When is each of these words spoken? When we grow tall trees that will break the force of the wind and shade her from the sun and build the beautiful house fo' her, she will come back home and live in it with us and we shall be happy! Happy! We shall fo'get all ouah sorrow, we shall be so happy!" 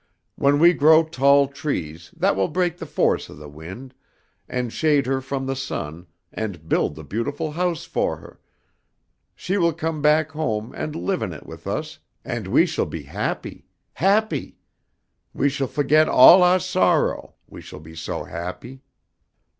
When 0.35 0.57
we 0.57 0.73
grow 0.73 1.03
tall 1.03 1.47
trees 1.47 2.09
that 2.17 2.35
will 2.35 2.47
break 2.47 2.79
the 2.79 2.87
force 2.87 3.29
of 3.29 3.37
the 3.37 3.47
wind 3.47 3.93
and 4.49 4.73
shade 4.73 5.05
her 5.05 5.21
from 5.21 5.45
the 5.45 5.55
sun 5.55 6.07
and 6.33 6.67
build 6.67 6.95
the 6.95 7.03
beautiful 7.03 7.51
house 7.51 7.85
fo' 7.85 8.15
her, 8.15 8.39
she 9.35 9.59
will 9.59 9.73
come 9.73 10.01
back 10.01 10.31
home 10.31 10.73
and 10.73 10.95
live 10.95 11.21
in 11.21 11.33
it 11.33 11.45
with 11.45 11.67
us 11.67 11.99
and 12.25 12.47
we 12.47 12.65
shall 12.65 12.87
be 12.87 13.03
happy! 13.03 13.67
Happy! 13.93 14.57
We 15.35 15.49
shall 15.49 15.67
fo'get 15.67 16.09
all 16.09 16.39
ouah 16.41 16.57
sorrow, 16.59 17.35
we 17.47 17.61
shall 17.61 17.79
be 17.79 17.95
so 17.95 18.23
happy!" 18.23 18.81